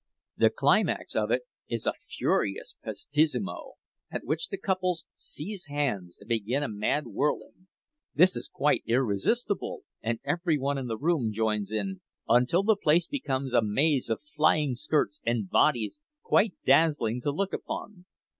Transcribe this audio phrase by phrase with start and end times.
[0.35, 3.73] The climax of it is a furious prestissimo,
[4.09, 7.67] at which the couples seize hands and begin a mad whirling.
[8.15, 13.05] This is quite irresistible, and every one in the room joins in, until the place
[13.05, 18.05] becomes a maze of flying skirts and bodies quite dazzling to look upon.